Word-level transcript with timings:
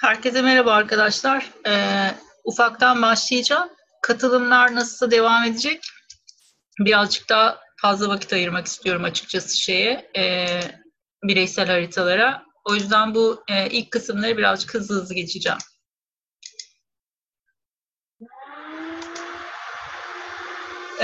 Herkese 0.00 0.42
merhaba 0.42 0.72
arkadaşlar. 0.72 1.50
Ee, 1.66 2.10
ufaktan 2.44 3.02
başlayacağım. 3.02 3.68
Katılımlar 4.02 4.74
nasıl 4.74 5.10
devam 5.10 5.44
edecek? 5.44 5.80
Birazcık 6.80 7.28
daha 7.28 7.58
fazla 7.76 8.08
vakit 8.08 8.32
ayırmak 8.32 8.66
istiyorum 8.66 9.04
açıkçası 9.04 9.56
şeye, 9.56 10.10
e, 10.16 10.46
bireysel 11.24 11.66
haritalara. 11.68 12.42
O 12.64 12.74
yüzden 12.74 13.14
bu 13.14 13.44
e, 13.48 13.70
ilk 13.70 13.90
kısımları 13.90 14.36
birazcık 14.36 14.74
hızlı 14.74 14.94
hızlı 14.94 15.14
geçeceğim. 15.14 15.58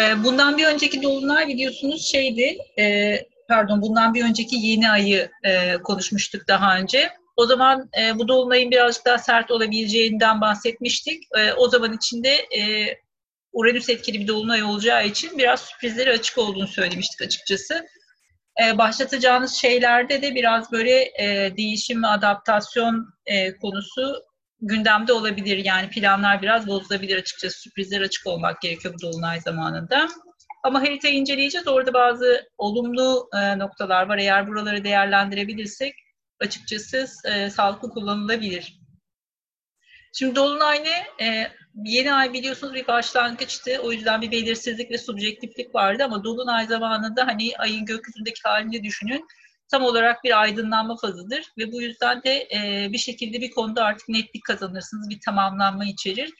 E, 0.00 0.24
bundan 0.24 0.58
bir 0.58 0.66
önceki 0.66 1.02
dolunay 1.02 1.48
biliyorsunuz 1.48 2.06
şeydi, 2.06 2.58
e, 2.78 3.16
pardon 3.48 3.82
bundan 3.82 4.14
bir 4.14 4.24
önceki 4.24 4.56
yeni 4.56 4.90
ayı 4.90 5.30
e, 5.44 5.76
konuşmuştuk 5.76 6.48
daha 6.48 6.76
önce 6.78 7.21
o 7.42 7.46
zaman 7.46 7.90
e, 8.00 8.18
bu 8.18 8.28
dolunayın 8.28 8.70
birazcık 8.70 9.06
daha 9.06 9.18
sert 9.18 9.50
olabileceğinden 9.50 10.40
bahsetmiştik. 10.40 11.22
E, 11.38 11.52
o 11.52 11.68
zaman 11.68 11.92
içinde 11.92 12.30
e, 12.30 12.86
Uranüs 13.52 13.88
etkili 13.88 14.20
bir 14.20 14.28
dolunay 14.28 14.62
olacağı 14.62 15.06
için 15.06 15.38
biraz 15.38 15.60
sürprizleri 15.60 16.10
açık 16.10 16.38
olduğunu 16.38 16.66
söylemiştik 16.66 17.22
açıkçası. 17.22 17.86
E, 18.64 18.78
başlatacağınız 18.78 19.54
şeylerde 19.54 20.22
de 20.22 20.34
biraz 20.34 20.72
böyle 20.72 21.00
e, 21.18 21.56
değişim 21.56 22.02
ve 22.02 22.06
adaptasyon 22.06 23.06
e, 23.26 23.56
konusu 23.56 24.22
gündemde 24.60 25.12
olabilir. 25.12 25.64
Yani 25.64 25.90
planlar 25.90 26.42
biraz 26.42 26.66
bozulabilir 26.66 27.16
açıkçası. 27.16 27.60
Sürprizler 27.60 28.00
açık 28.00 28.26
olmak 28.26 28.60
gerekiyor 28.60 28.94
bu 28.94 29.02
dolunay 29.02 29.40
zamanında. 29.40 30.08
Ama 30.64 30.82
haritayı 30.82 31.14
inceleyeceğiz. 31.14 31.68
Orada 31.68 31.94
bazı 31.94 32.48
olumlu 32.58 33.28
e, 33.34 33.58
noktalar 33.58 34.08
var. 34.08 34.18
Eğer 34.18 34.48
buraları 34.48 34.84
değerlendirebilirsek 34.84 35.94
açıkçası 36.40 37.06
e, 37.24 37.50
sağlıklı 37.50 37.90
kullanılabilir. 37.90 38.82
Şimdi 40.12 40.36
Dolunay 40.36 40.84
ne? 40.84 41.26
E, 41.26 41.52
yeni 41.84 42.14
ay 42.14 42.32
biliyorsunuz 42.32 42.74
bir 42.74 42.86
başlangıçtı. 42.86 43.78
O 43.82 43.92
yüzden 43.92 44.22
bir 44.22 44.30
belirsizlik 44.30 44.90
ve 44.90 44.98
subjektiflik 44.98 45.74
vardı 45.74 46.04
ama 46.04 46.24
Dolunay 46.24 46.66
zamanında 46.66 47.26
hani 47.26 47.52
ayın 47.58 47.84
gökyüzündeki 47.84 48.40
halini 48.44 48.84
düşünün. 48.84 49.26
Tam 49.70 49.82
olarak 49.82 50.24
bir 50.24 50.40
aydınlanma 50.40 50.96
fazıdır 50.96 51.52
ve 51.58 51.72
bu 51.72 51.82
yüzden 51.82 52.22
de 52.22 52.48
e, 52.54 52.88
bir 52.92 52.98
şekilde 52.98 53.40
bir 53.40 53.50
konuda 53.50 53.84
artık 53.84 54.08
netlik 54.08 54.44
kazanırsınız, 54.44 55.10
bir 55.10 55.20
tamamlanma 55.20 55.84
içerir 55.84 56.32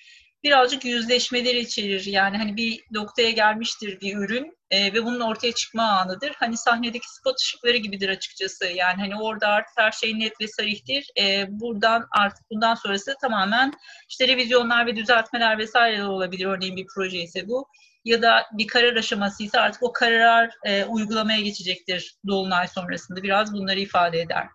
birazcık 0.44 0.84
yüzleşmeler 0.84 1.54
içerir. 1.54 2.06
Yani 2.06 2.36
hani 2.36 2.56
bir 2.56 2.80
noktaya 2.90 3.30
gelmiştir 3.30 4.00
bir 4.00 4.16
ürün 4.16 4.56
e, 4.70 4.92
ve 4.92 5.04
bunun 5.04 5.20
ortaya 5.20 5.52
çıkma 5.52 5.82
anıdır. 5.82 6.32
Hani 6.36 6.56
sahnedeki 6.56 7.14
spot 7.14 7.40
ışıkları 7.40 7.76
gibidir 7.76 8.08
açıkçası. 8.08 8.66
Yani 8.66 9.00
hani 9.00 9.16
orada 9.16 9.48
artık 9.48 9.78
her 9.78 9.92
şey 9.92 10.18
net 10.18 10.40
ve 10.40 10.48
sarihtir. 10.48 11.10
E, 11.20 11.46
buradan 11.48 12.06
artık 12.10 12.50
bundan 12.50 12.74
sonrası 12.74 13.14
tamamen 13.20 13.72
işte 14.08 14.28
revizyonlar 14.28 14.86
ve 14.86 14.96
düzeltmeler 14.96 15.58
vesaire 15.58 16.04
olabilir. 16.04 16.46
Örneğin 16.46 16.76
bir 16.76 16.86
proje 16.94 17.18
ise 17.18 17.48
bu. 17.48 17.68
Ya 18.04 18.22
da 18.22 18.46
bir 18.52 18.66
karar 18.66 18.96
aşaması 18.96 19.42
ise 19.42 19.60
artık 19.60 19.82
o 19.82 19.92
karar 19.92 20.50
e, 20.64 20.84
uygulamaya 20.84 21.40
geçecektir 21.40 22.16
dolunay 22.26 22.68
sonrasında. 22.68 23.22
Biraz 23.22 23.52
bunları 23.52 23.80
ifade 23.80 24.20
eder. 24.20 24.46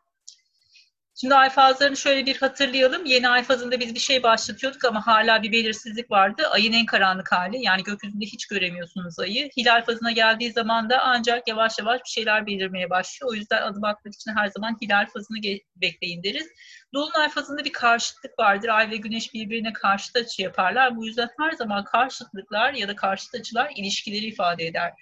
Şimdi 1.21 1.35
ay 1.35 1.49
fazlarını 1.49 1.97
şöyle 1.97 2.25
bir 2.25 2.37
hatırlayalım. 2.37 3.05
Yeni 3.05 3.29
ay 3.29 3.43
fazında 3.43 3.79
biz 3.79 3.95
bir 3.95 3.99
şey 3.99 4.23
başlatıyorduk 4.23 4.85
ama 4.85 5.07
hala 5.07 5.43
bir 5.43 5.51
belirsizlik 5.51 6.11
vardı. 6.11 6.43
Ayın 6.51 6.73
en 6.73 6.85
karanlık 6.85 7.31
hali 7.31 7.63
yani 7.63 7.83
gökyüzünde 7.83 8.25
hiç 8.25 8.47
göremiyorsunuz 8.47 9.19
ayı. 9.19 9.49
Hilal 9.57 9.85
fazına 9.85 10.11
geldiği 10.11 10.51
zaman 10.51 10.89
da 10.89 10.99
ancak 11.03 11.47
yavaş 11.47 11.79
yavaş 11.79 12.01
bir 12.05 12.09
şeyler 12.09 12.47
belirmeye 12.47 12.89
başlıyor. 12.89 13.31
O 13.31 13.35
yüzden 13.35 13.61
adım 13.61 13.83
atmak 13.83 14.13
için 14.13 14.31
her 14.35 14.47
zaman 14.47 14.77
hilal 14.81 15.05
fazını 15.05 15.37
bekleyin 15.75 16.23
deriz. 16.23 16.47
Dolunay 16.93 17.29
fazında 17.29 17.65
bir 17.65 17.73
karşıtlık 17.73 18.39
vardır. 18.39 18.67
Ay 18.67 18.91
ve 18.91 18.97
güneş 18.97 19.33
birbirine 19.33 19.73
karşıt 19.73 20.15
açı 20.15 20.41
yaparlar. 20.41 20.95
Bu 20.95 21.05
yüzden 21.05 21.29
her 21.39 21.51
zaman 21.51 21.83
karşıtlıklar 21.83 22.73
ya 22.73 22.87
da 22.87 22.95
karşıt 22.95 23.35
açılar 23.35 23.73
ilişkileri 23.75 24.25
ifade 24.25 24.65
eder. 24.65 24.93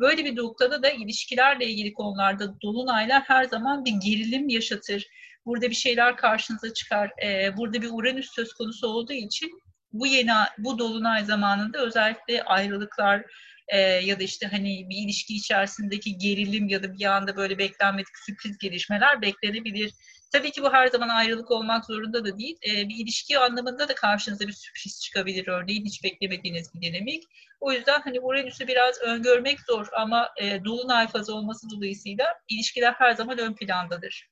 Böyle 0.00 0.24
bir 0.24 0.36
noktada 0.36 0.82
da 0.82 0.90
ilişkilerle 0.90 1.66
ilgili 1.66 1.92
konularda 1.92 2.60
dolunaylar 2.60 3.22
her 3.22 3.44
zaman 3.44 3.84
bir 3.84 3.92
gerilim 3.92 4.48
yaşatır 4.48 5.06
Burada 5.46 5.70
bir 5.70 5.74
şeyler 5.74 6.16
karşınıza 6.16 6.74
çıkar. 6.74 7.10
E, 7.24 7.56
burada 7.56 7.82
bir 7.82 7.90
Uranüs 7.92 8.30
söz 8.30 8.52
konusu 8.52 8.86
olduğu 8.86 9.12
için 9.12 9.62
bu 9.92 10.06
yeni 10.06 10.32
bu 10.58 10.78
dolunay 10.78 11.24
zamanında 11.24 11.78
özellikle 11.78 12.42
ayrılıklar 12.42 13.24
e, 13.68 13.78
ya 13.78 14.20
da 14.20 14.22
işte 14.22 14.46
hani 14.46 14.86
bir 14.90 14.96
ilişki 14.96 15.34
içerisindeki 15.34 16.18
gerilim 16.18 16.68
ya 16.68 16.82
da 16.82 16.92
bir 16.92 17.04
anda 17.04 17.36
böyle 17.36 17.58
beklenmedik 17.58 18.18
sürpriz 18.26 18.58
gelişmeler 18.58 19.22
beklenebilir. 19.22 19.92
Tabii 20.32 20.50
ki 20.50 20.62
bu 20.62 20.72
her 20.72 20.86
zaman 20.86 21.08
ayrılık 21.08 21.50
olmak 21.50 21.84
zorunda 21.84 22.24
da 22.24 22.38
değil. 22.38 22.56
E, 22.66 22.88
bir 22.88 22.94
ilişki 23.04 23.38
anlamında 23.38 23.88
da 23.88 23.94
karşınıza 23.94 24.46
bir 24.46 24.52
sürpriz 24.52 25.00
çıkabilir 25.02 25.48
örneğin 25.48 25.84
hiç 25.84 26.04
beklemediğiniz 26.04 26.74
bir 26.74 26.82
dinamik. 26.82 27.24
O 27.60 27.72
yüzden 27.72 28.00
hani 28.00 28.20
Uranüs'ü 28.20 28.66
biraz 28.66 29.00
öngörmek 29.00 29.58
zor 29.60 29.86
ama 29.92 30.30
e, 30.40 30.64
dolunay 30.64 31.08
fazı 31.08 31.34
olması 31.34 31.70
dolayısıyla 31.70 32.26
ilişkiler 32.48 32.92
her 32.92 33.12
zaman 33.12 33.38
ön 33.38 33.54
plandadır. 33.54 34.31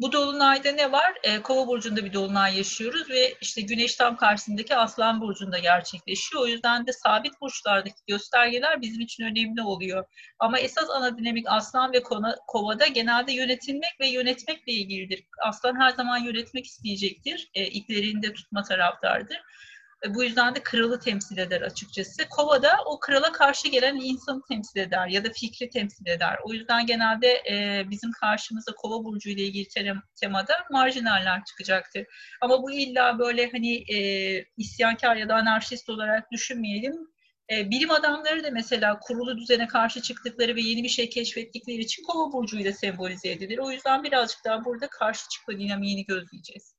Bu 0.00 0.12
dolunayda 0.12 0.72
ne 0.72 0.92
var? 0.92 1.14
E, 1.22 1.42
Kova 1.42 1.66
burcunda 1.66 2.04
bir 2.04 2.12
dolunay 2.12 2.56
yaşıyoruz 2.56 3.10
ve 3.10 3.34
işte 3.40 3.60
Güneş 3.60 3.96
tam 3.96 4.16
karşısındaki 4.16 4.76
Aslan 4.76 5.20
burcunda 5.20 5.58
gerçekleşiyor. 5.58 6.42
O 6.42 6.46
yüzden 6.46 6.86
de 6.86 6.92
sabit 6.92 7.40
burçlardaki 7.40 7.96
göstergeler 8.08 8.80
bizim 8.80 9.00
için 9.00 9.24
önemli 9.24 9.62
oluyor. 9.62 10.04
Ama 10.38 10.58
esas 10.58 10.90
ana 10.90 11.18
dinamik 11.18 11.46
Aslan 11.48 11.92
ve 11.92 12.02
Kova'da 12.46 12.86
genelde 12.86 13.32
yönetilmek 13.32 14.00
ve 14.00 14.08
yönetmekle 14.08 14.72
ilgilidir. 14.72 15.24
Aslan 15.42 15.80
her 15.80 15.90
zaman 15.90 16.18
yönetmek 16.18 16.66
isteyecektir. 16.66 17.50
E, 17.54 17.66
iplerini 17.66 18.32
tutma 18.32 18.62
taraftardır. 18.62 19.40
Bu 20.08 20.24
yüzden 20.24 20.54
de 20.54 20.62
kralı 20.62 21.00
temsil 21.00 21.38
eder 21.38 21.60
açıkçası. 21.60 22.28
Kova 22.28 22.62
da 22.62 22.70
o 22.86 23.00
krala 23.00 23.32
karşı 23.32 23.68
gelen 23.68 23.96
insanı 23.96 24.42
temsil 24.48 24.80
eder 24.80 25.08
ya 25.08 25.24
da 25.24 25.28
fikri 25.32 25.70
temsil 25.70 26.06
eder. 26.06 26.38
O 26.44 26.52
yüzden 26.52 26.86
genelde 26.86 27.42
e, 27.50 27.84
bizim 27.90 28.12
karşımıza 28.12 28.72
kova 28.72 29.04
burcu 29.04 29.30
ile 29.30 29.42
ilgili 29.42 29.68
temada 30.20 30.54
marjinaller 30.70 31.44
çıkacaktır. 31.44 32.06
Ama 32.40 32.62
bu 32.62 32.70
illa 32.70 33.18
böyle 33.18 33.50
hani 33.50 33.92
e, 33.94 33.98
isyankar 34.56 35.16
ya 35.16 35.28
da 35.28 35.34
anarşist 35.34 35.88
olarak 35.88 36.32
düşünmeyelim. 36.32 36.94
E, 37.52 37.70
bilim 37.70 37.90
adamları 37.90 38.44
da 38.44 38.50
mesela 38.50 38.98
kurulu 38.98 39.38
düzene 39.38 39.66
karşı 39.66 40.02
çıktıkları 40.02 40.56
ve 40.56 40.60
yeni 40.60 40.82
bir 40.82 40.88
şey 40.88 41.10
keşfettikleri 41.10 41.78
için 41.78 42.02
kova 42.02 42.32
burcuyla 42.32 42.72
sembolize 42.72 43.30
edilir. 43.30 43.58
O 43.58 43.70
yüzden 43.70 44.04
birazcık 44.04 44.44
daha 44.44 44.64
burada 44.64 44.88
karşı 44.88 45.28
çıkma 45.28 45.58
dinamiğini 45.58 46.04
gözleyeceğiz 46.04 46.71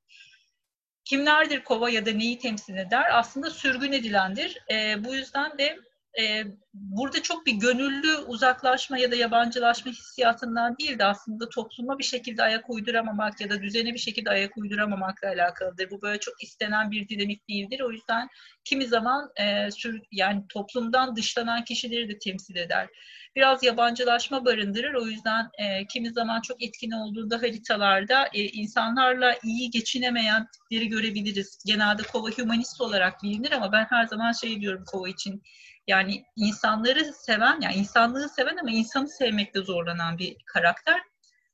kimlerdir 1.04 1.64
kova 1.64 1.90
ya 1.90 2.06
da 2.06 2.10
neyi 2.10 2.38
temsil 2.38 2.76
eder? 2.76 3.18
Aslında 3.18 3.50
sürgün 3.50 3.92
edilendir. 3.92 4.58
E, 4.70 5.04
bu 5.04 5.14
yüzden 5.14 5.58
de 5.58 5.78
e, 6.20 6.44
burada 6.74 7.22
çok 7.22 7.46
bir 7.46 7.52
gönüllü 7.52 8.16
uzaklaşma 8.16 8.98
ya 8.98 9.10
da 9.10 9.16
yabancılaşma 9.16 9.92
hissiyatından 9.92 10.78
değil 10.78 10.98
de 10.98 11.04
aslında 11.04 11.48
topluma 11.48 11.98
bir 11.98 12.04
şekilde 12.04 12.42
ayak 12.42 12.70
uyduramamak 12.70 13.40
ya 13.40 13.50
da 13.50 13.62
düzene 13.62 13.94
bir 13.94 13.98
şekilde 13.98 14.30
ayak 14.30 14.56
uyduramamakla 14.56 15.28
alakalıdır. 15.28 15.90
Bu 15.90 16.02
böyle 16.02 16.20
çok 16.20 16.42
istenen 16.42 16.90
bir 16.90 17.08
dinamik 17.08 17.48
değildir. 17.48 17.80
O 17.80 17.90
yüzden 17.90 18.28
kimi 18.64 18.86
zaman 18.86 19.30
e, 19.36 19.70
sür, 19.70 20.00
yani 20.12 20.42
toplumdan 20.48 21.16
dışlanan 21.16 21.64
kişileri 21.64 22.08
de 22.08 22.18
temsil 22.18 22.56
eder. 22.56 22.88
Biraz 23.36 23.62
yabancılaşma 23.62 24.44
barındırır. 24.44 24.94
O 24.94 25.06
yüzden 25.06 25.50
e, 25.58 25.86
kimi 25.86 26.10
zaman 26.10 26.40
çok 26.40 26.62
etkin 26.62 26.90
olduğunda 26.90 27.42
haritalarda 27.42 28.26
e, 28.34 28.44
insanlarla 28.44 29.34
iyi 29.44 29.70
geçinemeyen 29.70 30.46
tipleri 30.46 30.88
görebiliriz. 30.88 31.58
Genelde 31.66 32.02
kova 32.02 32.30
humanist 32.30 32.80
olarak 32.80 33.22
bilinir 33.22 33.52
ama 33.52 33.72
ben 33.72 33.86
her 33.90 34.06
zaman 34.06 34.32
şey 34.32 34.60
diyorum 34.60 34.84
kova 34.86 35.08
için 35.08 35.42
yani 35.86 36.24
insanları 36.36 37.12
seven, 37.12 37.60
yani 37.60 37.74
insanlığı 37.74 38.28
seven 38.28 38.56
ama 38.56 38.70
insanı 38.70 39.08
sevmekte 39.08 39.60
zorlanan 39.60 40.18
bir 40.18 40.36
karakter. 40.46 41.02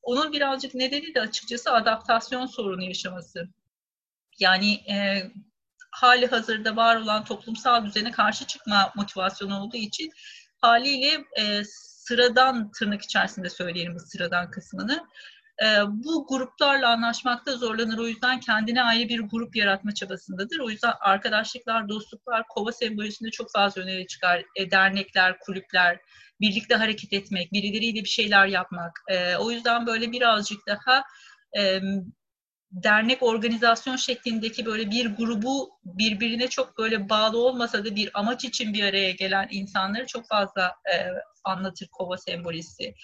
Onun 0.03 0.32
birazcık 0.32 0.75
nedeni 0.75 1.15
de 1.15 1.21
açıkçası 1.21 1.73
adaptasyon 1.73 2.47
sorunu 2.47 2.82
yaşaması. 2.82 3.49
Yani 4.38 4.75
e, 4.75 5.23
hali 5.91 6.27
hazırda 6.27 6.77
var 6.77 6.97
olan 6.97 7.25
toplumsal 7.25 7.85
düzene 7.87 8.11
karşı 8.11 8.47
çıkma 8.47 8.93
motivasyonu 8.97 9.61
olduğu 9.61 9.77
için 9.77 10.12
haliyle 10.61 11.25
e, 11.38 11.62
sıradan 11.65 12.71
tırnak 12.71 13.03
içerisinde 13.03 13.50
söyleyelim 13.50 13.99
sıradan 13.99 14.50
kısmını 14.50 15.06
bu 15.89 16.27
gruplarla 16.29 16.89
anlaşmakta 16.89 17.57
zorlanır. 17.57 17.99
O 17.99 18.07
yüzden 18.07 18.41
kendine 18.41 18.83
ayrı 18.83 19.09
bir 19.09 19.21
grup 19.21 19.57
yaratma 19.57 19.95
çabasındadır. 19.95 20.59
O 20.59 20.71
yüzden 20.71 20.93
arkadaşlıklar, 21.01 21.89
dostluklar, 21.89 22.47
kova 22.49 22.73
sembolojisinde 22.73 23.31
çok 23.31 23.53
fazla 23.53 23.83
öneri 23.83 24.07
çıkar. 24.07 24.45
E, 24.57 24.71
dernekler, 24.71 25.39
kulüpler, 25.39 25.99
birlikte 26.41 26.75
hareket 26.75 27.12
etmek, 27.12 27.53
birileriyle 27.53 28.05
bir 28.05 28.09
şeyler 28.09 28.47
yapmak. 28.47 29.01
E, 29.09 29.37
o 29.37 29.51
yüzden 29.51 29.87
böyle 29.87 30.12
birazcık 30.12 30.67
daha 30.67 31.05
e, 31.59 31.81
dernek 32.71 33.23
organizasyon 33.23 33.97
şeklindeki 33.97 34.67
böyle 34.67 34.91
bir 34.91 35.17
grubu 35.17 35.71
birbirine 35.85 36.49
çok 36.49 36.79
böyle 36.79 37.09
bağlı 37.09 37.39
olmasa 37.39 37.85
da 37.85 37.97
bir 37.97 38.11
amaç 38.15 38.45
için 38.45 38.75
bir 38.75 38.85
araya 38.85 39.11
gelen 39.11 39.49
insanları 39.51 40.07
çok 40.07 40.29
fazla 40.29 40.75
e, 40.95 40.97
anlatır 41.45 41.89
kova 41.93 42.17
sembolisi. 42.17 42.95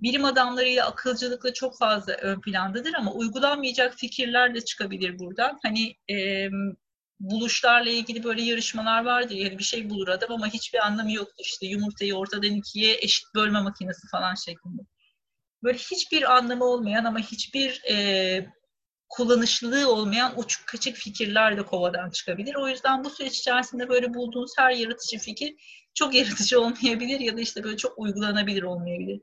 Bilim 0.00 0.24
adamlarıyla 0.24 0.86
akılcılıkla 0.86 1.52
çok 1.52 1.78
fazla 1.78 2.12
ön 2.12 2.40
plandadır 2.40 2.94
ama 2.94 3.12
uygulanmayacak 3.12 3.94
fikirler 3.94 4.54
de 4.54 4.60
çıkabilir 4.60 5.18
buradan. 5.18 5.58
Hani 5.62 5.96
e, 6.10 6.48
buluşlarla 7.20 7.90
ilgili 7.90 8.24
böyle 8.24 8.42
yarışmalar 8.42 9.04
vardır. 9.04 9.34
Yani 9.34 9.58
bir 9.58 9.64
şey 9.64 9.90
bulur 9.90 10.08
adam 10.08 10.32
ama 10.32 10.46
hiçbir 10.46 10.86
anlamı 10.86 11.12
yoktur. 11.12 11.44
İşte 11.44 11.66
yumurtayı 11.66 12.14
ortadan 12.14 12.54
ikiye 12.54 12.98
eşit 13.02 13.34
bölme 13.34 13.60
makinesi 13.60 14.08
falan 14.10 14.34
şeklinde. 14.34 14.82
Böyle 15.62 15.78
hiçbir 15.78 16.36
anlamı 16.36 16.64
olmayan 16.64 17.04
ama 17.04 17.18
hiçbir 17.18 17.82
e, 17.90 18.46
kullanışlılığı 19.08 19.92
olmayan 19.92 20.38
uçuk 20.38 20.66
kaçık 20.66 20.96
fikirler 20.96 21.56
de 21.56 21.66
kovadan 21.66 22.10
çıkabilir. 22.10 22.54
O 22.54 22.68
yüzden 22.68 23.04
bu 23.04 23.10
süreç 23.10 23.38
içerisinde 23.38 23.88
böyle 23.88 24.14
bulduğunuz 24.14 24.52
her 24.58 24.70
yaratıcı 24.70 25.18
fikir 25.18 25.54
çok 25.94 26.14
yaratıcı 26.14 26.60
olmayabilir 26.60 27.20
ya 27.20 27.36
da 27.36 27.40
işte 27.40 27.64
böyle 27.64 27.76
çok 27.76 27.98
uygulanabilir 27.98 28.62
olmayabilir. 28.62 29.20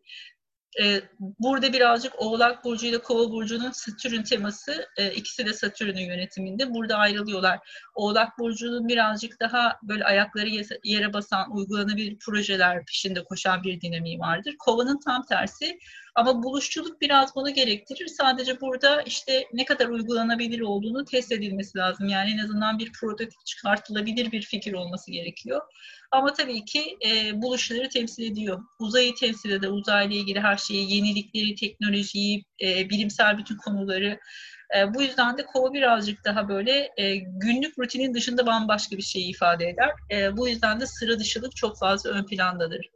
Ee, 0.81 1.01
burada 1.19 1.73
birazcık 1.73 2.13
Oğlak 2.17 2.63
Burcu 2.63 2.85
ile 2.85 2.97
Kova 2.97 3.31
Burcu'nun 3.31 3.71
Satürn 3.71 4.23
teması 4.23 4.87
e, 4.97 5.11
ikisi 5.11 5.45
de 5.45 5.53
Satürn'ün 5.53 6.05
yönetiminde. 6.05 6.73
Burada 6.73 6.95
ayrılıyorlar. 6.95 7.59
Oğlak 7.95 8.39
Burcu'nun 8.39 8.87
birazcık 8.87 9.39
daha 9.39 9.79
böyle 9.83 10.03
ayakları 10.03 10.49
yere 10.83 11.13
basan, 11.13 11.55
uygulanabilir 11.55 12.17
projeler 12.19 12.85
peşinde 12.85 13.23
koşan 13.23 13.63
bir 13.63 13.81
dinamiği 13.81 14.19
vardır. 14.19 14.55
Kova'nın 14.59 14.99
tam 14.99 15.25
tersi 15.25 15.79
ama 16.15 16.43
buluşçuluk 16.43 17.01
biraz 17.01 17.35
bunu 17.35 17.53
gerektirir. 17.53 18.07
Sadece 18.07 18.61
burada 18.61 19.01
işte 19.01 19.43
ne 19.53 19.65
kadar 19.65 19.87
uygulanabilir 19.87 20.59
olduğunu 20.59 21.05
test 21.05 21.31
edilmesi 21.31 21.77
lazım. 21.77 22.07
Yani 22.09 22.31
en 22.31 22.37
azından 22.37 22.79
bir 22.79 22.91
prototip 22.91 23.45
çıkartılabilir 23.45 24.31
bir 24.31 24.41
fikir 24.41 24.73
olması 24.73 25.11
gerekiyor. 25.11 25.61
Ama 26.11 26.33
tabii 26.33 26.65
ki 26.65 26.97
e, 27.07 27.41
buluşları 27.41 27.89
temsil 27.89 28.31
ediyor. 28.31 28.63
Uzayı 28.79 29.15
temsil 29.15 29.49
eder, 29.49 29.67
uzayla 29.67 30.15
ilgili 30.15 30.39
her 30.39 30.57
şeyi, 30.57 30.95
yenilikleri, 30.95 31.55
teknolojiyi, 31.55 32.45
e, 32.61 32.89
bilimsel 32.89 33.37
bütün 33.37 33.57
konuları. 33.57 34.19
E, 34.77 34.93
bu 34.93 35.01
yüzden 35.01 35.37
de 35.37 35.45
kova 35.45 35.73
birazcık 35.73 36.25
daha 36.25 36.49
böyle 36.49 36.91
e, 36.97 37.15
günlük 37.15 37.79
rutinin 37.79 38.13
dışında 38.13 38.45
bambaşka 38.45 38.97
bir 38.97 39.01
şey 39.01 39.29
ifade 39.29 39.69
eder. 39.69 39.91
E, 40.11 40.37
bu 40.37 40.47
yüzden 40.47 40.79
de 40.79 40.85
sıra 40.85 41.19
dışılık 41.19 41.55
çok 41.55 41.79
fazla 41.79 42.09
ön 42.09 42.25
plandadır. 42.25 42.89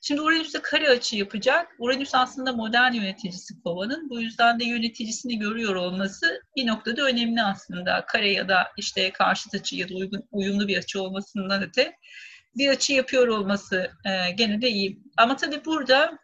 Şimdi 0.00 0.20
Uranüs'te 0.20 0.62
kare 0.62 0.88
açı 0.88 1.16
yapacak. 1.16 1.76
Uranüs 1.78 2.14
aslında 2.14 2.52
modern 2.52 2.92
yöneticisi 2.92 3.62
kovanın. 3.62 4.10
Bu 4.10 4.20
yüzden 4.20 4.60
de 4.60 4.64
yöneticisini 4.64 5.38
görüyor 5.38 5.74
olması 5.74 6.42
bir 6.56 6.66
noktada 6.66 7.02
önemli 7.02 7.42
aslında. 7.42 8.04
Kare 8.06 8.32
ya 8.32 8.48
da 8.48 8.68
işte 8.76 9.12
karşıt 9.12 9.54
açı 9.54 9.76
ya 9.76 9.88
da 9.88 9.94
uygun, 9.94 10.22
uyumlu 10.30 10.68
bir 10.68 10.78
açı 10.78 11.02
olmasından 11.02 11.62
öte 11.62 11.96
bir 12.56 12.68
açı 12.68 12.92
yapıyor 12.92 13.28
olması 13.28 13.90
e, 14.04 14.30
gene 14.30 14.62
de 14.62 14.70
iyi. 14.70 15.02
Ama 15.16 15.36
tabii 15.36 15.64
burada 15.64 16.18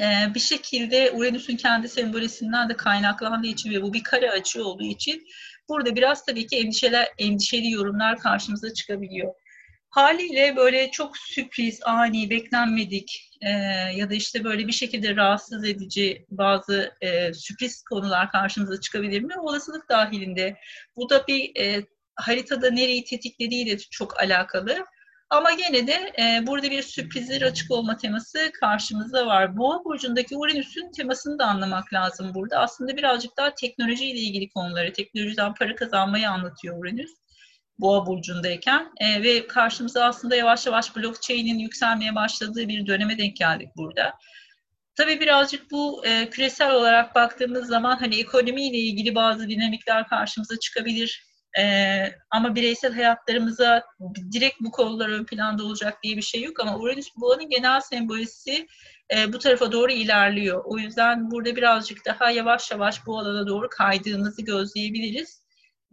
e, 0.00 0.34
bir 0.34 0.40
şekilde 0.40 1.12
Uranüs'ün 1.12 1.56
kendi 1.56 1.88
sembolisinden 1.88 2.68
de 2.68 2.76
kaynaklandığı 2.76 3.46
için 3.46 3.70
ve 3.70 3.82
bu 3.82 3.92
bir 3.92 4.02
kare 4.02 4.30
açı 4.30 4.64
olduğu 4.64 4.84
için 4.84 5.26
burada 5.68 5.96
biraz 5.96 6.24
tabii 6.24 6.46
ki 6.46 6.56
endişeler, 6.56 7.08
endişeli 7.18 7.70
yorumlar 7.70 8.18
karşımıza 8.18 8.74
çıkabiliyor. 8.74 9.34
Haliyle 9.96 10.56
böyle 10.56 10.90
çok 10.90 11.16
sürpriz, 11.16 11.80
ani, 11.84 12.30
beklenmedik 12.30 13.30
e, 13.40 13.50
ya 13.94 14.10
da 14.10 14.14
işte 14.14 14.44
böyle 14.44 14.66
bir 14.66 14.72
şekilde 14.72 15.16
rahatsız 15.16 15.64
edici 15.64 16.26
bazı 16.30 16.94
e, 17.00 17.34
sürpriz 17.34 17.82
konular 17.82 18.32
karşımıza 18.32 18.80
çıkabilir 18.80 19.20
mi? 19.20 19.34
Olasılık 19.40 19.88
dahilinde. 19.88 20.56
Bu 20.96 21.10
da 21.10 21.26
bir 21.26 21.60
e, 21.60 21.86
haritada 22.16 22.70
nereyi 22.70 23.04
tetiklediğiyle 23.04 23.78
çok 23.78 24.20
alakalı. 24.20 24.86
Ama 25.30 25.52
gene 25.52 25.86
de 25.86 26.12
e, 26.18 26.46
burada 26.46 26.70
bir 26.70 26.82
sürprizler 26.82 27.42
açık 27.42 27.70
olma 27.70 27.96
teması 27.96 28.52
karşımızda 28.60 29.26
var. 29.26 29.56
Boğa 29.56 29.84
burcundaki 29.84 30.36
Uranüs'ün 30.36 30.92
temasını 30.92 31.38
da 31.38 31.46
anlamak 31.46 31.92
lazım 31.92 32.34
burada. 32.34 32.58
Aslında 32.58 32.96
birazcık 32.96 33.36
daha 33.36 33.54
teknolojiyle 33.54 34.18
ilgili 34.18 34.48
konuları, 34.48 34.92
teknolojiden 34.92 35.54
para 35.54 35.74
kazanmayı 35.74 36.30
anlatıyor 36.30 36.78
Uranüs. 36.78 37.10
Boğa 37.78 38.06
burcundayken 38.06 38.92
e, 39.00 39.22
ve 39.22 39.46
karşımıza 39.46 40.04
aslında 40.04 40.36
yavaş 40.36 40.66
yavaş 40.66 40.96
blockchain'in 40.96 41.58
yükselmeye 41.58 42.14
başladığı 42.14 42.68
bir 42.68 42.86
döneme 42.86 43.18
denk 43.18 43.36
geldik 43.36 43.68
burada. 43.76 44.14
Tabii 44.94 45.20
birazcık 45.20 45.70
bu 45.70 46.06
e, 46.06 46.30
küresel 46.30 46.72
olarak 46.72 47.14
baktığımız 47.14 47.66
zaman 47.66 47.96
hani 47.96 48.16
ekonomiyle 48.16 48.78
ilgili 48.78 49.14
bazı 49.14 49.48
dinamikler 49.48 50.06
karşımıza 50.06 50.58
çıkabilir. 50.58 51.26
Ee, 51.58 52.12
ama 52.30 52.54
bireysel 52.54 52.92
hayatlarımıza 52.92 53.82
direkt 54.32 54.60
bu 54.60 54.70
konular 54.70 55.08
ön 55.08 55.24
planda 55.24 55.64
olacak 55.64 56.02
diye 56.02 56.16
bir 56.16 56.22
şey 56.22 56.42
yok 56.42 56.60
ama 56.60 56.78
Uranüs 56.78 57.08
boğanın 57.16 57.48
genel 57.48 57.80
sembolisi 57.80 58.66
e, 59.14 59.32
bu 59.32 59.38
tarafa 59.38 59.72
doğru 59.72 59.92
ilerliyor. 59.92 60.62
O 60.64 60.78
yüzden 60.78 61.30
burada 61.30 61.56
birazcık 61.56 62.06
daha 62.06 62.30
yavaş 62.30 62.70
yavaş 62.70 63.06
bu 63.06 63.18
alana 63.18 63.46
doğru 63.46 63.68
kaydığımızı 63.68 64.42
gözleyebiliriz. 64.42 65.45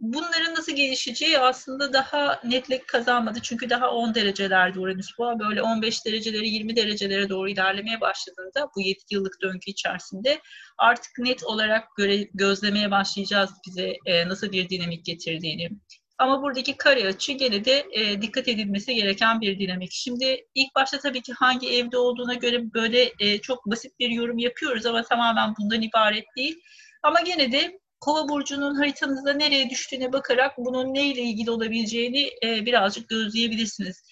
Bunların 0.04 0.54
nasıl 0.54 0.72
gelişeceği 0.72 1.38
aslında 1.38 1.92
daha 1.92 2.40
netlik 2.44 2.88
kazanmadı. 2.88 3.38
Çünkü 3.42 3.70
daha 3.70 3.90
10 3.90 4.14
derecelerde 4.14 4.80
Uranüs 4.80 5.18
boğa 5.18 5.38
böyle 5.38 5.62
15 5.62 6.06
dereceleri 6.06 6.48
20 6.48 6.76
derecelere 6.76 7.28
doğru 7.28 7.48
ilerlemeye 7.48 8.00
başladığında 8.00 8.68
bu 8.76 8.80
7 8.80 9.00
yıllık 9.10 9.42
döngü 9.42 9.70
içerisinde 9.70 10.40
artık 10.78 11.18
net 11.18 11.44
olarak 11.44 11.96
göre, 11.96 12.28
gözlemeye 12.34 12.90
başlayacağız 12.90 13.50
bize 13.66 13.96
e, 14.06 14.28
nasıl 14.28 14.52
bir 14.52 14.68
dinamik 14.68 15.04
getirdiğini. 15.04 15.70
Ama 16.18 16.42
buradaki 16.42 16.76
kare 16.76 17.06
açı 17.06 17.32
gene 17.32 17.64
de 17.64 17.86
e, 17.92 18.22
dikkat 18.22 18.48
edilmesi 18.48 18.94
gereken 18.94 19.40
bir 19.40 19.58
dinamik. 19.58 19.92
Şimdi 19.92 20.46
ilk 20.54 20.74
başta 20.74 20.98
tabii 20.98 21.22
ki 21.22 21.32
hangi 21.32 21.76
evde 21.76 21.98
olduğuna 21.98 22.34
göre 22.34 22.74
böyle 22.74 23.12
e, 23.20 23.38
çok 23.38 23.66
basit 23.66 23.98
bir 23.98 24.08
yorum 24.08 24.38
yapıyoruz 24.38 24.86
ama 24.86 25.02
tamamen 25.02 25.54
bundan 25.58 25.82
ibaret 25.82 26.24
değil. 26.36 26.60
Ama 27.02 27.20
gene 27.20 27.52
de 27.52 27.78
Kova 28.04 28.28
burcunun 28.28 28.74
haritanızda 28.74 29.32
nereye 29.32 29.70
düştüğüne 29.70 30.12
bakarak 30.12 30.58
bunun 30.58 30.94
neyle 30.94 31.22
ilgili 31.22 31.50
olabileceğini 31.50 32.30
e, 32.44 32.66
birazcık 32.66 33.08
gözleyebilirsiniz. 33.08 34.02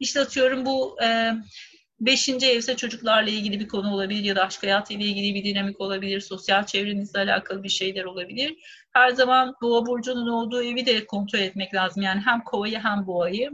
İşte 0.00 0.20
atıyorum 0.20 0.66
bu 0.66 1.02
e, 1.02 1.32
beşinci 2.00 2.46
evse 2.46 2.76
çocuklarla 2.76 3.30
ilgili 3.30 3.60
bir 3.60 3.68
konu 3.68 3.94
olabilir 3.94 4.24
ya 4.24 4.36
da 4.36 4.42
aşk 4.42 4.62
hayatıyla 4.62 5.06
ilgili 5.06 5.34
bir 5.34 5.44
dinamik 5.44 5.80
olabilir, 5.80 6.20
sosyal 6.20 6.66
çevrenizle 6.66 7.20
alakalı 7.20 7.62
bir 7.62 7.68
şeyler 7.68 8.04
olabilir. 8.04 8.56
Her 8.92 9.10
zaman 9.10 9.54
boğa 9.62 9.86
burcunun 9.86 10.28
olduğu 10.28 10.62
evi 10.62 10.86
de 10.86 11.06
kontrol 11.06 11.38
etmek 11.38 11.74
lazım. 11.74 12.02
Yani 12.02 12.20
hem 12.24 12.44
kovayı 12.44 12.78
hem 12.78 13.06
boğayı. 13.06 13.50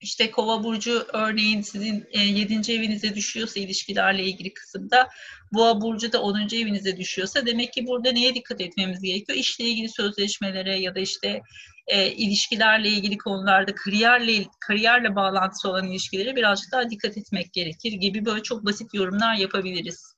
İşte 0.00 0.30
kova 0.30 0.64
burcu 0.64 1.06
örneğin 1.12 1.62
sizin 1.62 2.06
e, 2.10 2.20
7. 2.20 2.72
evinize 2.72 3.14
düşüyorsa 3.14 3.60
ilişkilerle 3.60 4.24
ilgili 4.24 4.54
kısımda 4.54 5.08
boğa 5.52 5.80
burcu 5.80 6.12
da 6.12 6.22
10. 6.22 6.40
evinize 6.40 6.96
düşüyorsa 6.96 7.46
demek 7.46 7.72
ki 7.72 7.86
burada 7.86 8.12
neye 8.12 8.34
dikkat 8.34 8.60
etmemiz 8.60 9.02
gerekiyor? 9.02 9.38
İşle 9.38 9.64
ilgili 9.64 9.88
sözleşmelere 9.88 10.78
ya 10.78 10.94
da 10.94 11.00
işte 11.00 11.40
e, 11.86 12.12
ilişkilerle 12.12 12.88
ilgili 12.88 13.18
konularda 13.18 13.74
kariyerle 13.74 14.46
kariyerle 14.60 15.16
bağlantısı 15.16 15.70
olan 15.70 15.88
ilişkilere 15.88 16.36
birazcık 16.36 16.72
daha 16.72 16.90
dikkat 16.90 17.16
etmek 17.18 17.52
gerekir 17.52 17.92
gibi 17.92 18.24
böyle 18.24 18.42
çok 18.42 18.64
basit 18.64 18.94
yorumlar 18.94 19.34
yapabiliriz. 19.34 20.16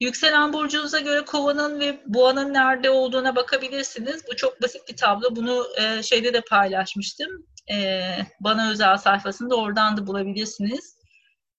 Yükselen 0.00 0.52
burcunuza 0.52 1.00
göre 1.00 1.24
kovanın 1.24 1.80
ve 1.80 2.00
boğanın 2.06 2.54
nerede 2.54 2.90
olduğuna 2.90 3.36
bakabilirsiniz. 3.36 4.22
Bu 4.30 4.36
çok 4.36 4.62
basit 4.62 4.88
bir 4.88 4.96
tablo. 4.96 5.36
Bunu 5.36 5.66
e, 5.80 6.02
şeyde 6.02 6.34
de 6.34 6.40
paylaşmıştım 6.40 7.46
e, 7.70 8.16
bana 8.40 8.70
özel 8.70 8.96
sayfasında 8.96 9.56
oradan 9.56 9.96
da 9.96 10.06
bulabilirsiniz. 10.06 11.02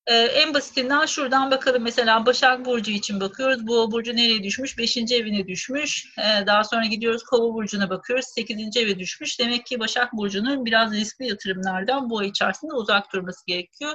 E, 0.08 0.16
en 0.16 0.54
basitinden 0.54 1.06
şuradan 1.06 1.52
bakalım 1.52 1.84
mesela 1.84 2.26
Başak 2.26 2.66
Burcu 2.66 2.92
için 2.92 3.20
bakıyoruz. 3.20 3.68
Bu 3.68 3.92
Burcu 3.92 4.16
nereye 4.16 4.44
düşmüş? 4.44 4.78
Beşinci 4.78 5.16
evine 5.16 5.48
düşmüş. 5.48 6.06
E, 6.18 6.46
daha 6.48 6.64
sonra 6.64 6.86
gidiyoruz 6.86 7.24
Kova 7.24 7.54
Burcu'na 7.54 7.90
bakıyoruz. 7.90 8.26
Sekizinci 8.26 8.80
eve 8.80 9.00
düşmüş. 9.00 9.40
Demek 9.40 9.66
ki 9.66 9.80
Başak 9.80 10.14
Burcu'nun 10.14 10.66
biraz 10.66 10.94
riskli 10.94 11.28
yatırımlardan 11.28 12.10
ay 12.20 12.28
içerisinde 12.28 12.74
uzak 12.74 13.14
durması 13.14 13.46
gerekiyor. 13.48 13.94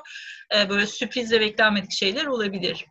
E, 0.56 0.68
böyle 0.70 0.86
sürpriz 0.86 1.32
ve 1.32 1.40
beklenmedik 1.40 1.92
şeyler 1.92 2.26
olabilir. 2.26 2.86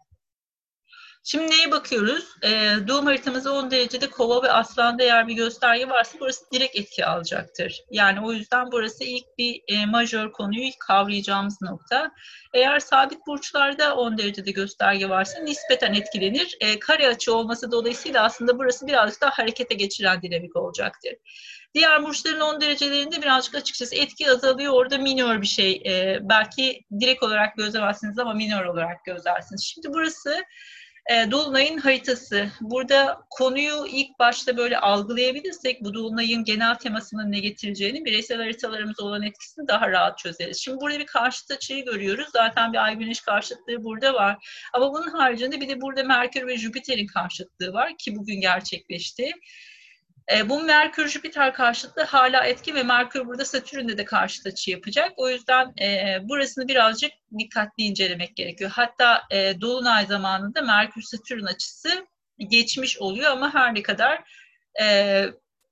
Şimdi 1.29 1.51
neye 1.51 1.72
bakıyoruz? 1.72 2.25
E, 2.43 2.50
doğum 2.88 3.05
haritamızda 3.05 3.53
10 3.53 3.72
derecede 3.72 4.10
kova 4.10 4.43
ve 4.43 4.51
aslanda 4.51 5.03
eğer 5.03 5.27
bir 5.27 5.34
gösterge 5.34 5.89
varsa 5.89 6.17
burası 6.19 6.46
direkt 6.53 6.75
etki 6.75 7.05
alacaktır. 7.05 7.84
Yani 7.91 8.25
o 8.25 8.34
yüzden 8.34 8.72
burası 8.72 9.03
ilk 9.03 9.38
bir 9.38 9.62
e, 9.67 9.86
majör 9.86 10.31
konuyu 10.31 10.69
kavrayacağımız 10.79 11.62
nokta. 11.62 12.12
Eğer 12.53 12.79
sabit 12.79 13.27
burçlarda 13.27 13.96
10 13.96 14.17
derecede 14.17 14.51
gösterge 14.51 15.10
varsa 15.10 15.39
nispeten 15.39 15.93
etkilenir. 15.93 16.57
E, 16.60 16.79
kare 16.79 17.07
açı 17.07 17.36
olması 17.36 17.72
dolayısıyla 17.72 18.24
aslında 18.24 18.60
burası 18.60 18.88
birazcık 18.88 19.22
daha 19.22 19.31
harekete 19.31 19.75
geçiren 19.75 20.22
dinamik 20.22 20.55
olacaktır. 20.55 21.13
Diğer 21.74 22.03
burçların 22.03 22.39
10 22.39 22.62
derecelerinde 22.62 23.22
birazcık 23.22 23.55
açıkçası 23.55 23.96
etki 23.96 24.31
azalıyor. 24.31 24.74
Orada 24.74 24.98
minör 24.98 25.41
bir 25.41 25.48
şey. 25.48 25.81
E, 25.86 26.19
belki 26.22 26.81
direkt 27.00 27.24
olarak 27.24 27.57
gözlemezsiniz 27.57 28.19
ama 28.19 28.34
minör 28.34 28.65
olarak 28.65 29.05
gözlersiniz. 29.05 29.63
Şimdi 29.63 29.88
burası 29.93 30.43
E, 31.09 31.31
Dolunay'ın 31.31 31.77
haritası. 31.77 32.47
Burada 32.61 33.21
konuyu 33.29 33.85
ilk 33.87 34.19
başta 34.19 34.57
böyle 34.57 34.77
algılayabilirsek 34.77 35.83
bu 35.83 35.93
Dolunay'ın 35.93 36.43
genel 36.43 36.75
temasının 36.75 37.31
ne 37.31 37.39
getireceğini, 37.39 38.05
bireysel 38.05 38.37
haritalarımız 38.37 38.99
olan 38.99 39.23
etkisini 39.23 39.67
daha 39.67 39.91
rahat 39.91 40.17
çözeriz. 40.17 40.57
Şimdi 40.57 40.81
burada 40.81 40.99
bir 40.99 41.05
karşıt 41.05 41.51
açıyı 41.51 41.85
görüyoruz. 41.85 42.27
Zaten 42.33 42.73
bir 42.73 42.85
Ay-Güneş 42.85 43.21
karşıtlığı 43.21 43.83
burada 43.83 44.13
var. 44.13 44.37
Ama 44.73 44.93
bunun 44.93 45.09
haricinde 45.09 45.61
bir 45.61 45.69
de 45.69 45.81
burada 45.81 46.03
Merkür 46.03 46.47
ve 46.47 46.57
Jüpiter'in 46.57 47.07
karşıtlığı 47.07 47.73
var 47.73 47.97
ki 47.97 48.15
bugün 48.15 48.41
gerçekleşti. 48.41 49.31
E, 50.31 50.50
bu 50.50 50.63
Merkür-Jüpiter 50.63 51.53
karşıtlığı 51.53 52.03
hala 52.03 52.46
etki 52.46 52.75
ve 52.75 52.84
Merkür 52.84 53.27
burada 53.27 53.46
Satürn'de 53.46 53.98
de 53.98 54.05
karşıt 54.05 54.46
açı 54.46 54.72
yapacak. 54.72 55.13
O 55.17 55.29
yüzden 55.29 55.74
e, 55.81 56.17
burasını 56.24 56.67
birazcık 56.67 57.12
dikkatli 57.39 57.84
incelemek 57.84 58.36
gerekiyor. 58.36 58.72
Hatta 58.74 59.24
e, 59.31 59.62
Dolunay 59.62 60.05
zamanında 60.05 60.62
Merkür-Satürn 60.62 61.46
açısı 61.46 62.07
geçmiş 62.38 62.98
oluyor 62.98 63.31
ama 63.31 63.53
her 63.53 63.75
ne 63.75 63.81
kadar 63.81 64.24
e, 64.81 65.25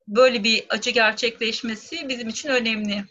böyle 0.08 0.44
bir 0.44 0.66
açı 0.70 0.90
gerçekleşmesi 0.90 2.10
bizim 2.10 2.30
için 2.30 2.50
önemli. 2.50 3.04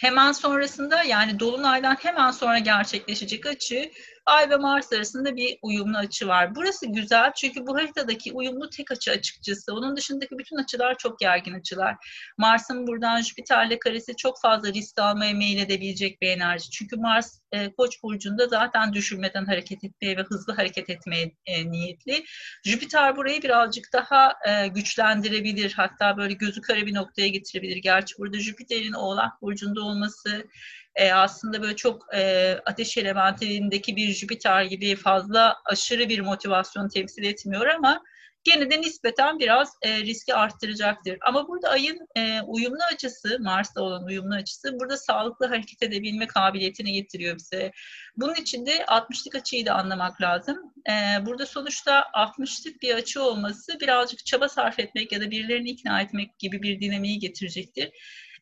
Hemen 0.00 0.32
sonrasında 0.32 1.02
yani 1.02 1.40
Dolunay'dan 1.40 1.96
hemen 2.00 2.30
sonra 2.30 2.58
gerçekleşecek 2.58 3.46
açı 3.46 3.90
Ay 4.26 4.50
ve 4.50 4.56
Mars 4.56 4.92
arasında 4.92 5.36
bir 5.36 5.58
uyumlu 5.62 5.96
açı 5.98 6.28
var. 6.28 6.54
Burası 6.54 6.86
güzel 6.86 7.32
çünkü 7.36 7.66
bu 7.66 7.76
haritadaki 7.76 8.32
uyumlu 8.32 8.70
tek 8.70 8.90
açı 8.90 9.10
açıkçası. 9.10 9.74
Onun 9.74 9.96
dışındaki 9.96 10.38
bütün 10.38 10.56
açılar 10.56 10.98
çok 10.98 11.18
gergin 11.18 11.54
açılar. 11.54 11.96
Mars'ın 12.38 12.86
buradan 12.86 13.20
Jüpiter'le 13.20 13.78
karesi 13.78 14.16
çok 14.16 14.40
fazla 14.40 14.72
risk 14.72 14.98
almaya 14.98 15.34
meyledebilecek 15.34 16.22
bir 16.22 16.28
enerji. 16.28 16.70
Çünkü 16.70 16.96
Mars 16.96 17.40
e, 17.52 17.72
Koç 17.72 18.02
burcunda 18.02 18.48
zaten 18.48 18.92
düşürmeden 18.92 19.44
hareket 19.44 19.84
etmeye 19.84 20.16
ve 20.16 20.22
hızlı 20.22 20.52
hareket 20.52 20.90
etmeye 20.90 21.34
e, 21.46 21.70
niyetli. 21.70 22.24
Jüpiter 22.64 23.16
burayı 23.16 23.42
birazcık 23.42 23.92
daha 23.92 24.34
e, 24.48 24.68
güçlendirebilir. 24.68 25.72
Hatta 25.76 26.16
böyle 26.16 26.34
gözü 26.34 26.60
kara 26.60 26.86
bir 26.86 26.94
noktaya 26.94 27.28
getirebilir. 27.28 27.76
Gerçi 27.76 28.14
burada 28.18 28.38
Jüpiter'in 28.38 28.92
Oğlak 28.92 29.42
burcunda 29.42 29.80
olması 29.80 30.46
e, 30.94 31.12
aslında 31.12 31.62
böyle 31.62 31.76
çok 31.76 32.14
e, 32.14 32.52
ateş 32.66 32.96
elementindeki 32.98 33.96
bir 33.96 34.08
Jüpiter 34.12 34.62
gibi 34.62 34.96
fazla 34.96 35.56
aşırı 35.64 36.08
bir 36.08 36.20
motivasyon 36.20 36.88
temsil 36.88 37.24
etmiyor 37.24 37.66
ama 37.66 38.02
gene 38.44 38.70
de 38.70 38.80
nispeten 38.80 39.38
biraz 39.38 39.72
e, 39.82 40.00
riski 40.00 40.34
arttıracaktır. 40.34 41.18
Ama 41.20 41.48
burada 41.48 41.68
ayın 41.68 41.98
e, 42.16 42.40
uyumlu 42.40 42.82
açısı, 42.94 43.38
Mars'ta 43.40 43.82
olan 43.82 44.04
uyumlu 44.04 44.34
açısı 44.34 44.80
burada 44.80 44.96
sağlıklı 44.96 45.46
hareket 45.46 45.82
edebilme 45.82 46.26
kabiliyetini 46.26 46.92
getiriyor 46.92 47.36
bize. 47.36 47.72
Bunun 48.16 48.34
için 48.34 48.66
de 48.66 48.76
60'lık 48.76 49.34
açıyı 49.34 49.66
da 49.66 49.74
anlamak 49.74 50.20
lazım. 50.20 50.72
E, 50.90 51.26
burada 51.26 51.46
sonuçta 51.46 52.04
60'lık 52.14 52.82
bir 52.82 52.94
açı 52.94 53.22
olması 53.22 53.80
birazcık 53.80 54.26
çaba 54.26 54.48
sarf 54.48 54.78
etmek 54.78 55.12
ya 55.12 55.20
da 55.20 55.30
birilerini 55.30 55.70
ikna 55.70 56.00
etmek 56.00 56.38
gibi 56.38 56.62
bir 56.62 56.80
dinamiği 56.80 57.18
getirecektir. 57.18 57.90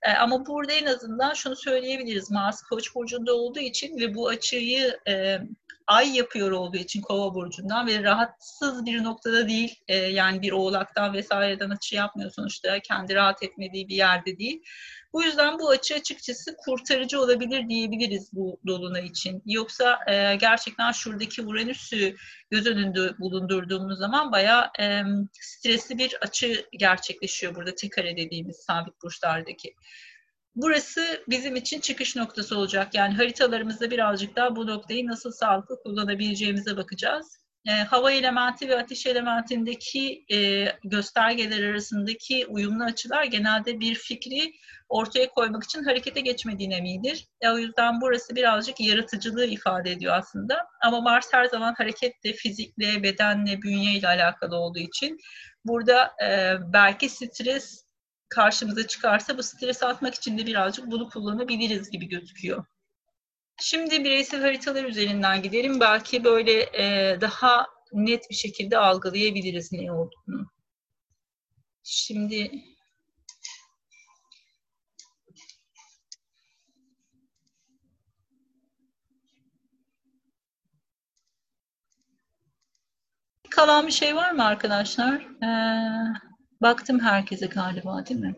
E, 0.03 0.11
ama 0.13 0.47
burada 0.47 0.73
en 0.73 0.87
azından 0.87 1.35
şunu 1.35 1.57
söyleyebiliriz. 1.57 2.31
Mars 2.31 2.63
Koç 2.63 2.95
burcunda 2.95 3.35
olduğu 3.35 3.61
için 3.61 3.99
ve 3.99 4.15
bu 4.15 4.29
açıyı 4.29 4.99
e, 5.09 5.39
ay 5.89 6.17
yapıyor 6.17 6.51
olduğu 6.51 6.77
için 6.77 7.03
Kova 7.03 7.35
burcundan 7.35 7.87
ve 7.87 8.03
rahatsız 8.03 8.87
bir 8.87 9.05
noktada 9.05 9.49
değil. 9.49 9.75
E, 9.89 9.97
yani 9.97 10.43
bir 10.43 10.53
oğlaktan 10.53 11.13
vesaireden 11.13 11.71
açı 11.71 11.95
yapmıyor 11.95 12.31
sonuçta. 12.31 12.81
Kendi 12.81 13.15
rahat 13.15 13.43
etmediği 13.43 13.89
bir 13.89 13.97
yerde 13.97 14.39
değil. 14.39 14.63
Bu 15.13 15.23
yüzden 15.23 15.59
bu 15.59 15.71
açı 15.71 15.95
açıkçası 15.95 16.57
kurtarıcı 16.57 17.21
olabilir 17.21 17.69
diyebiliriz 17.69 18.31
bu 18.33 18.61
dolunay 18.67 19.07
için. 19.07 19.43
Yoksa 19.47 19.99
e, 20.09 20.37
gerçekten 20.37 20.93
şuradaki 20.93 21.43
Uranüs'ü 21.43 22.17
göz 22.51 22.67
önünde 22.67 23.19
bulundurduğumuz 23.19 23.99
zaman 23.99 24.33
bayağı 24.33 24.71
e, 24.81 25.03
stresli 25.41 25.99
bir 25.99 26.19
açı 26.21 26.67
gerçekleşiyor 26.73 27.55
burada 27.55 27.75
tekare 27.75 28.17
dediğimiz 28.17 28.57
sabit 28.57 29.03
burçlardaki. 29.03 29.75
Burası 30.55 31.25
bizim 31.29 31.57
için 31.57 31.81
çıkış 31.81 32.17
noktası 32.17 32.59
olacak. 32.59 32.95
Yani 32.95 33.15
haritalarımızda 33.15 33.91
birazcık 33.91 34.37
daha 34.37 34.57
bu 34.57 34.67
noktayı 34.67 35.07
nasıl 35.07 35.33
sağlıklı 35.33 35.83
kullanabileceğimize 35.83 36.77
bakacağız 36.77 37.39
e, 37.69 37.73
hava 37.73 38.13
elementi 38.13 38.69
ve 38.69 38.79
ateş 38.79 39.07
elementindeki 39.07 40.25
e, 40.33 40.67
göstergeler 40.85 41.65
arasındaki 41.65 42.47
uyumlu 42.47 42.85
açılar 42.85 43.25
genelde 43.25 43.81
bir 43.81 43.95
fikri 43.95 44.53
ortaya 44.89 45.29
koymak 45.29 45.65
için 45.65 45.85
harekete 45.85 46.21
geçme 46.21 46.59
dinamiğidir. 46.59 47.27
E, 47.41 47.51
o 47.51 47.59
yüzden 47.59 48.01
burası 48.01 48.37
birazcık 48.37 48.81
yaratıcılığı 48.81 49.47
ifade 49.47 49.93
ediyor 49.93 50.15
aslında. 50.15 50.67
Ama 50.83 51.01
Mars 51.01 51.29
her 51.33 51.45
zaman 51.45 51.75
hareketle, 51.79 52.33
fizikle, 52.33 53.03
bedenle, 53.03 53.63
bünyeyle 53.63 54.09
alakalı 54.09 54.57
olduğu 54.57 54.79
için 54.79 55.19
burada 55.65 56.13
e, 56.25 56.57
belki 56.73 57.09
stres 57.09 57.88
karşımıza 58.29 58.87
çıkarsa 58.87 59.39
bu 59.39 59.43
stresi 59.43 59.87
atmak 59.87 60.15
için 60.15 60.39
de 60.39 60.47
birazcık 60.47 60.91
bunu 60.91 61.09
kullanabiliriz 61.09 61.91
gibi 61.91 62.09
gözüküyor. 62.09 62.65
Şimdi 63.61 64.05
bireysel 64.05 64.41
haritalar 64.41 64.85
üzerinden 64.85 65.43
gidelim. 65.43 65.81
Belki 65.81 66.25
böyle 66.25 66.53
e, 66.63 67.17
daha 67.21 67.67
net 67.93 68.31
bir 68.31 68.35
şekilde 68.35 68.79
algılayabiliriz 68.79 69.73
ne 69.73 69.93
olduğunu. 69.93 70.51
Şimdi 71.83 72.51
kalan 83.51 83.87
bir 83.87 83.93
şey 83.93 84.17
var 84.17 84.33
mı 84.33 84.45
arkadaşlar? 84.45 85.15
Ee, 85.43 86.28
baktım 86.63 87.01
herkese 87.01 87.47
galiba 87.47 88.07
değil 88.07 88.21
mi? 88.21 88.35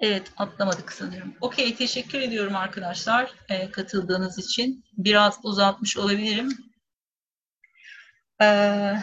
Evet, 0.00 0.32
atlamadık 0.36 0.92
sanırım. 0.92 1.34
Okey, 1.40 1.74
teşekkür 1.76 2.20
ediyorum 2.20 2.56
arkadaşlar 2.56 3.34
e, 3.48 3.70
katıldığınız 3.70 4.38
için. 4.38 4.84
Biraz 4.98 5.38
uzatmış 5.42 5.96
olabilirim. 5.96 6.48
Ee, 8.42 9.02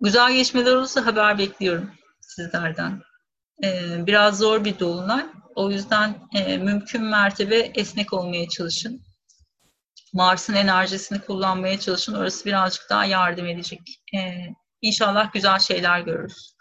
güzel 0.00 0.32
geçmeler 0.32 0.72
olursa 0.72 1.06
haber 1.06 1.38
bekliyorum 1.38 1.90
sizlerden. 2.20 3.02
Ee, 3.64 4.06
biraz 4.06 4.38
zor 4.38 4.64
bir 4.64 4.78
dolunay. 4.78 5.26
O 5.58 5.70
yüzden 5.70 6.28
e, 6.34 6.56
mümkün 6.56 7.02
mertebe 7.02 7.56
esnek 7.56 8.12
olmaya 8.12 8.48
çalışın. 8.48 9.02
Mars'ın 10.12 10.54
enerjisini 10.54 11.20
kullanmaya 11.20 11.80
çalışın. 11.80 12.14
Orası 12.14 12.44
birazcık 12.44 12.90
daha 12.90 13.04
yardım 13.04 13.46
edecek. 13.46 13.80
Ee, 14.14 14.46
inşallah 14.82 15.32
güzel 15.32 15.58
şeyler 15.58 16.00
görürüz. 16.00 16.54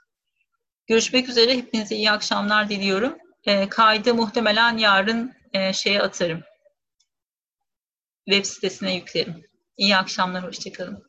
Görüşmek 0.88 1.30
üzere. 1.30 1.58
Hepinize 1.58 1.96
iyi 1.96 2.12
akşamlar 2.12 2.70
diliyorum. 2.70 3.18
E, 3.44 3.70
kaydı 3.70 4.14
muhtemelen 4.14 4.78
yarın 4.78 5.34
e, 5.54 5.74
şeye 5.74 6.02
atarım. 6.02 6.44
Web 8.26 8.46
sitesine 8.46 8.96
yüklerim. 8.96 9.44
İyi 9.78 9.98
akşamlar, 9.98 10.44
hoşçakalın. 10.44 11.07